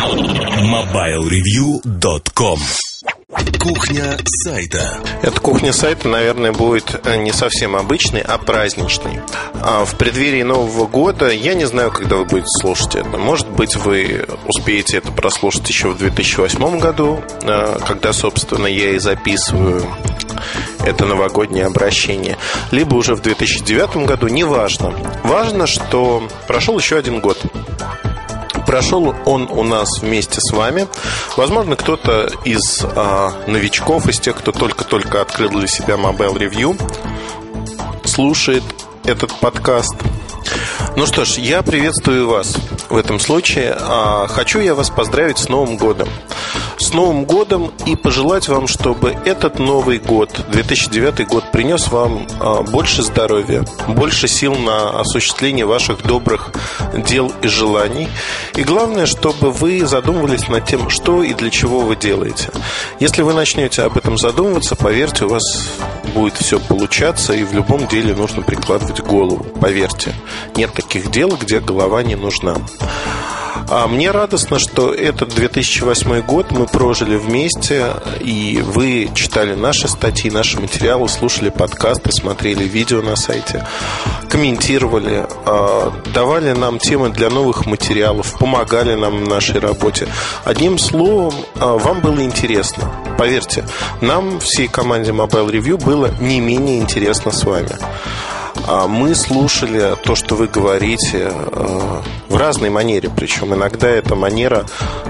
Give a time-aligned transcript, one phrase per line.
[0.00, 2.58] MobileReview.com
[3.58, 4.98] Кухня сайта.
[5.20, 9.20] Эта кухня сайта, наверное, будет э, не совсем обычной, а праздничной.
[9.62, 13.18] А в преддверии Нового года, я не знаю, когда вы будете слушать это.
[13.18, 18.98] Может быть, вы успеете это прослушать еще в 2008 году, э, когда, собственно, я и
[18.98, 19.84] записываю
[20.82, 22.38] это новогоднее обращение,
[22.70, 24.94] либо уже в 2009 году, неважно.
[25.24, 27.36] Важно, что прошел еще один год.
[28.70, 30.86] Прошел он у нас вместе с вами.
[31.36, 36.80] Возможно, кто-то из а, новичков, из тех, кто только-только открыл для себя Mobile Review,
[38.04, 38.62] слушает
[39.02, 39.96] этот подкаст.
[40.94, 42.56] Ну что ж, я приветствую вас
[42.88, 43.76] в этом случае.
[43.76, 46.08] А, хочу я вас поздравить с Новым годом
[46.90, 52.62] с Новым годом и пожелать вам, чтобы этот Новый год, 2009 год, принес вам а,
[52.62, 56.50] больше здоровья, больше сил на осуществление ваших добрых
[57.06, 58.08] дел и желаний.
[58.56, 62.50] И главное, чтобы вы задумывались над тем, что и для чего вы делаете.
[62.98, 65.44] Если вы начнете об этом задумываться, поверьте, у вас
[66.12, 69.44] будет все получаться, и в любом деле нужно прикладывать голову.
[69.60, 70.12] Поверьте,
[70.56, 72.56] нет таких дел, где голова не нужна.
[73.72, 80.28] А мне радостно, что этот 2008 год мы прожили вместе, и вы читали наши статьи,
[80.28, 83.64] наши материалы, слушали подкасты, смотрели видео на сайте,
[84.28, 90.08] комментировали, а, давали нам темы для новых материалов, помогали нам в нашей работе.
[90.44, 92.90] Одним словом, а, вам было интересно.
[93.18, 93.64] Поверьте,
[94.00, 97.70] нам, всей команде Mobile Review, было не менее интересно с вами.
[98.66, 104.66] А мы слушали то, что вы говорите э, в разной манере, причем иногда эта манера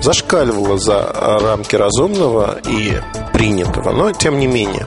[0.00, 1.02] зашкаливала за
[1.40, 3.00] рамки разумного и
[3.32, 4.86] принятого, но тем не менее.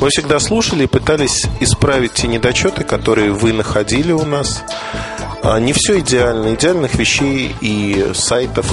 [0.00, 4.62] Мы всегда слушали и пытались исправить те недочеты, которые вы находили у нас.
[5.42, 6.54] А, не все идеально.
[6.54, 8.66] Идеальных вещей и сайтов,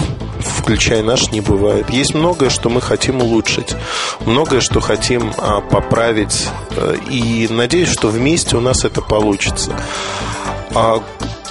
[0.66, 1.92] включая наш, не бывает.
[1.92, 3.76] Есть многое, что мы хотим улучшить.
[4.26, 6.48] Многое, что хотим а, поправить.
[6.72, 9.80] Э, и надеюсь, что вместе у нас это получится.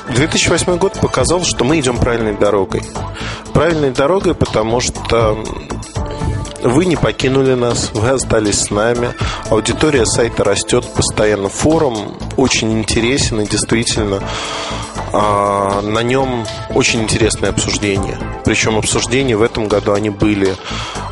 [0.08, 2.82] 2008 а, год показал, что мы идем правильной дорогой.
[3.52, 5.38] Правильной дорогой, потому что
[6.64, 9.14] вы не покинули нас, вы остались с нами.
[9.48, 11.48] Аудитория сайта растет постоянно.
[11.48, 14.20] Форум очень интересен и действительно
[15.16, 18.18] а, на нем очень интересное обсуждение.
[18.44, 20.56] Причем обсуждения в этом году они были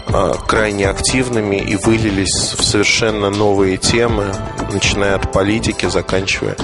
[0.08, 4.34] а, крайне активными и вылились в совершенно новые темы,
[4.72, 6.56] начиная от политики, заканчивая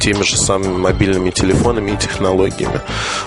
[0.00, 2.80] теми же самыми мобильными телефонами и технологиями.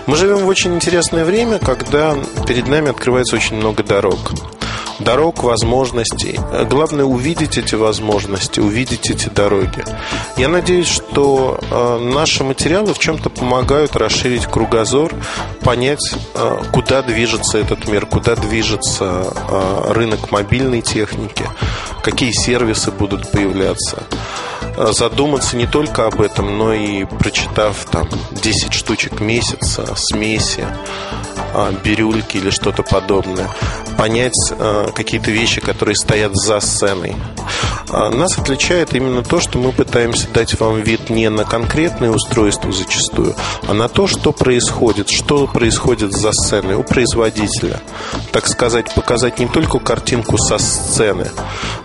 [0.06, 2.16] Мы живем в очень интересное время, когда
[2.46, 4.34] перед нами открывается очень много дорог
[5.00, 6.40] дорог, возможностей.
[6.70, 9.84] Главное увидеть эти возможности, увидеть эти дороги.
[10.38, 15.14] Я надеюсь, что э, наши материалы в чем-то помогают расширить кругозор,
[15.62, 21.46] понять, э, куда движется этот мир, куда движется э, рынок мобильной техники,
[22.04, 24.04] какие сервисы будут появляться
[24.78, 30.68] задуматься не только об этом, но и прочитав там 10 штучек месяца, смеси,
[31.82, 33.50] бирюльки или что-то подобное,
[33.98, 37.16] понять э, какие-то вещи, которые стоят за сценой.
[37.90, 42.72] А нас отличает именно то, что мы пытаемся дать вам вид не на конкретное устройство
[42.72, 43.36] зачастую,
[43.68, 47.80] а на то, что происходит, что происходит за сценой у производителя.
[48.32, 51.30] Так сказать, показать не только картинку со сцены,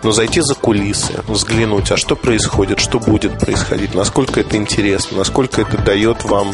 [0.02, 5.60] но зайти за кулисы, взглянуть, а что происходит, что будет происходить, насколько это интересно, насколько
[5.60, 6.50] это дает вам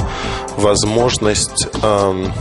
[0.57, 2.33] возможность эм,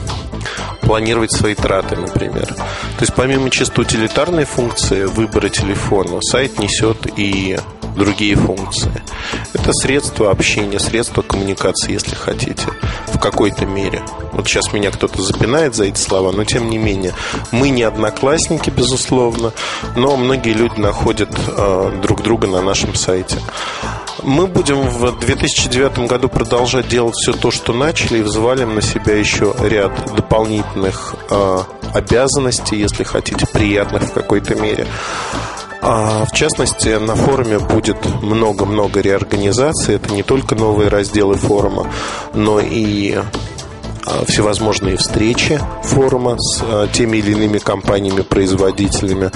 [0.86, 2.46] планировать свои траты, например.
[2.46, 7.58] То есть помимо чисто утилитарной функции выбора телефона, сайт несет и
[7.96, 8.92] другие функции.
[9.54, 12.68] Это средство общения, средство коммуникации, если хотите,
[13.08, 14.04] в какой-то мере.
[14.34, 17.14] Вот сейчас меня кто-то запинает за эти слова, но тем не менее.
[17.52, 19.54] Мы не одноклассники, безусловно,
[19.96, 23.38] но многие люди находят э, друг друга на нашем сайте.
[24.26, 29.16] Мы будем в 2009 году продолжать делать все то, что начали, и взвалим на себя
[29.16, 31.58] еще ряд дополнительных э,
[31.94, 34.88] обязанностей, если хотите, приятных в какой-то мере.
[35.84, 39.94] А, в частности, на форуме будет много-много реорганизаций.
[39.94, 41.86] Это не только новые разделы форума,
[42.34, 43.20] но и
[44.28, 49.32] всевозможные встречи форума с а, теми или иными компаниями-производителями.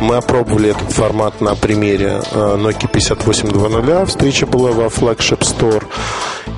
[0.00, 4.08] Мы опробовали этот формат на примере а, Nokia 5820.
[4.08, 5.84] Встреча была во Flagship Store.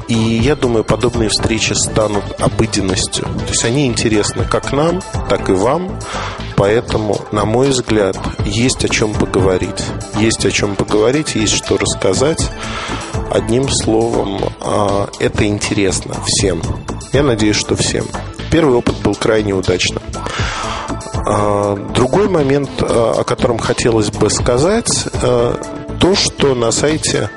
[0.09, 3.25] И я думаю, подобные встречи станут обыденностью.
[3.25, 5.99] То есть они интересны как нам, так и вам.
[6.57, 9.83] Поэтому, на мой взгляд, есть о чем поговорить.
[10.17, 12.51] Есть о чем поговорить, есть что рассказать.
[13.31, 14.41] Одним словом,
[15.21, 16.61] это интересно всем.
[17.13, 18.07] Я надеюсь, что всем.
[18.51, 20.03] Первый опыт был крайне удачным.
[21.27, 25.09] А, другой момент, а, о котором хотелось бы сказать,
[26.01, 27.31] то, что на сайте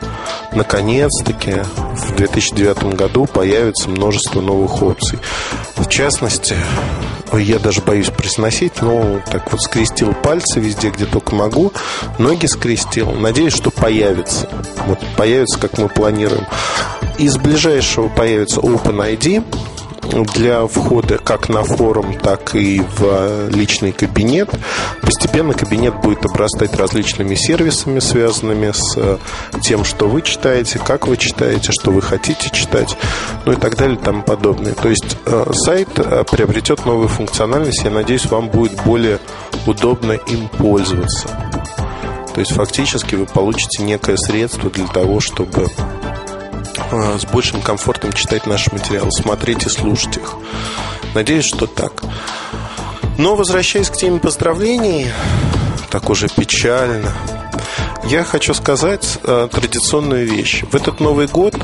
[0.53, 1.63] наконец-таки
[1.95, 5.19] в 2009 году появится множество новых опций.
[5.75, 6.55] В частности,
[7.33, 11.73] я даже боюсь произносить, но так вот скрестил пальцы везде, где только могу,
[12.19, 13.11] ноги скрестил.
[13.11, 14.47] Надеюсь, что появится.
[14.87, 16.45] Вот появится, как мы планируем.
[17.18, 19.44] Из ближайшего появится OpenID,
[20.36, 24.50] для входа как на форум, так и в личный кабинет.
[25.01, 29.19] Постепенно кабинет будет обрастать различными сервисами, связанными с
[29.62, 32.98] тем, что вы читаете, как вы читаете, что вы хотите читать,
[33.45, 34.74] ну и так далее и тому подобное.
[34.74, 39.19] То есть э, сайт э, приобретет новую функциональность, я надеюсь, вам будет более
[39.66, 41.27] удобно им пользоваться.
[42.33, 46.02] То есть фактически вы получите некое средство для того, чтобы Э,
[47.19, 50.36] с большим комфортом читать наши материалы, смотреть и слушать их.
[51.13, 52.04] Надеюсь, что так.
[53.18, 55.07] Но возвращаясь к теме поздравлений,
[55.90, 57.12] так уже печально,
[58.05, 60.63] я хочу сказать э, традиционную вещь.
[60.63, 61.55] В этот Новый год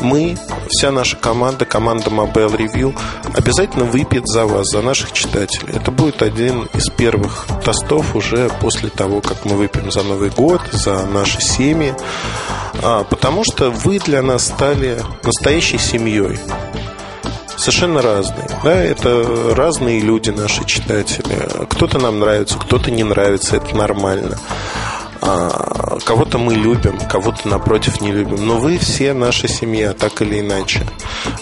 [0.00, 0.36] мы,
[0.68, 2.96] вся наша команда, команда Mobile Review,
[3.34, 5.74] обязательно выпьет за вас, за наших читателей.
[5.74, 10.62] Это будет один из первых тостов уже после того, как мы выпьем за Новый год,
[10.72, 11.94] за наши семьи.
[12.82, 16.38] А, потому что вы для нас стали настоящей семьей
[17.56, 18.48] совершенно разные.
[18.62, 21.66] Да, это разные люди, наши читатели.
[21.70, 24.38] Кто-то нам нравится, кто-то не нравится, это нормально.
[25.26, 28.46] А, кого-то мы любим, кого-то напротив не любим.
[28.46, 30.86] Но вы все наша семья, так или иначе.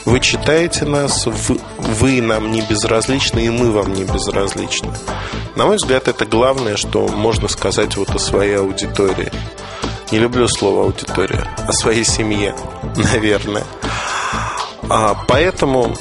[0.04, 4.92] Вы читаете нас, вы нам не безразличны, и мы вам не безразличны.
[5.56, 9.32] На мой взгляд, это главное, что можно сказать вот о своей аудитории.
[10.12, 12.54] Не люблю слово аудитория, о своей семье,
[13.12, 13.64] наверное.
[14.88, 15.96] А, поэтому,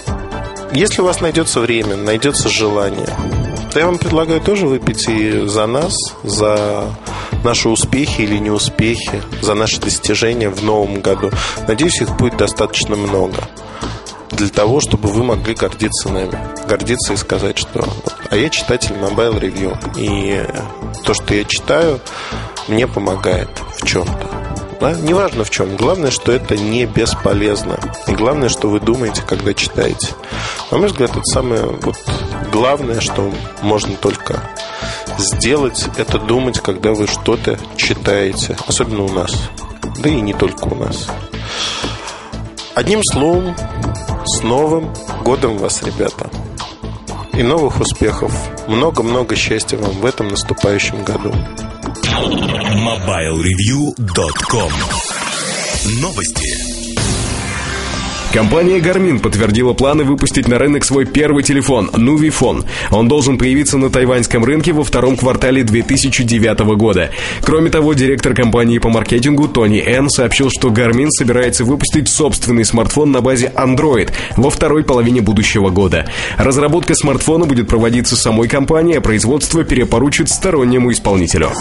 [0.72, 3.10] если у вас найдется время, найдется желание,
[3.74, 6.86] то я вам предлагаю тоже выпить и за нас, за
[7.44, 11.32] наши успехи или неуспехи, за наши достижения в новом году.
[11.68, 13.48] Надеюсь, их будет достаточно много
[14.32, 16.38] для того, чтобы вы могли гордиться нами.
[16.68, 17.88] Гордиться и сказать, что
[18.30, 19.78] а я читатель Mobile Review.
[19.98, 20.44] И
[21.04, 22.00] то, что я читаю,
[22.68, 24.30] мне помогает в чем-то.
[24.80, 24.94] Да?
[24.94, 25.76] Неважно в чем.
[25.76, 27.80] Главное, что это не бесполезно.
[28.08, 30.10] И главное, что вы думаете, когда читаете.
[30.72, 31.98] На мой взгляд, это самое вот,
[32.52, 33.32] главное, что
[33.62, 34.42] можно только
[35.18, 38.58] сделать, это думать, когда вы что-то читаете.
[38.68, 39.50] Особенно у нас.
[40.00, 41.08] Да и не только у нас.
[42.76, 43.56] Одним словом,
[44.26, 44.94] с Новым
[45.24, 46.30] годом вас, ребята!
[47.34, 48.34] И новых успехов!
[48.68, 51.34] Много-много счастья вам в этом наступающем году!
[52.82, 54.72] MobileReview.com
[56.02, 56.71] Новости
[58.34, 62.66] Компания Garmin подтвердила планы выпустить на рынок свой первый телефон– Nuvifone.
[62.90, 67.12] Он должен появиться на тайваньском рынке во втором квартале 2009 года.
[67.42, 73.12] Кроме того, директор компании по маркетингу Тони Эн сообщил, что Garmin собирается выпустить собственный смартфон
[73.12, 76.10] на базе Android во второй половине будущего года.
[76.38, 81.52] Разработка смартфона будет проводиться самой компанией, а производство перепоручит стороннему исполнителю.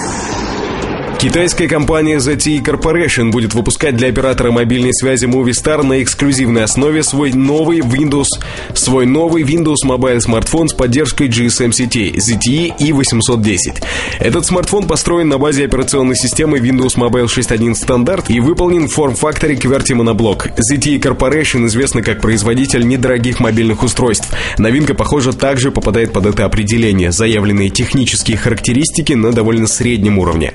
[1.20, 7.34] Китайская компания ZTE Corporation будет выпускать для оператора мобильной связи Movistar на эксклюзивной основе свой
[7.34, 8.24] новый Windows,
[8.72, 13.84] свой новый Windows Mobile смартфон с поддержкой GSM сетей ZTE E810.
[14.18, 19.56] Этот смартфон построен на базе операционной системы Windows Mobile 6.1 стандарт и выполнен в форм-факторе
[19.56, 20.48] QWERTY моноблок.
[20.72, 24.32] ZTE Corporation известна как производитель недорогих мобильных устройств.
[24.56, 27.12] Новинка, похоже, также попадает под это определение.
[27.12, 30.54] Заявленные технические характеристики на довольно среднем уровне.